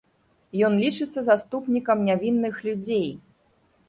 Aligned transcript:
Ён 0.69 0.77
лічыцца 0.83 1.19
заступнікам 1.27 1.97
нявінных 2.07 2.55
людзей. 2.69 3.05